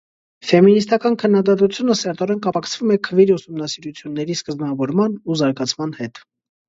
[0.51, 6.25] Ֆեմինիստական քննադատությունը սերտորեն կապակցվում է քվիր ուսումնասիրությունների սկզբնավորման ու զարգացման հետ։